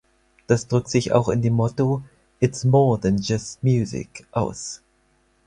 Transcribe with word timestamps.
Das 0.47 0.67
drückt 0.67 0.89
sich 0.89 1.11
auch 1.11 1.29
in 1.29 1.43
dem 1.43 1.53
Motto 1.53 2.01
„It’s 2.39 2.63
more 2.65 2.99
than 2.99 3.19
just 3.21 3.61
music“ 3.63 4.25
aus. 4.31 4.81